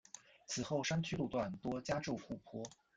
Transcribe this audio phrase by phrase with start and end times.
[0.47, 2.63] 此后山区路段多加筑护坡。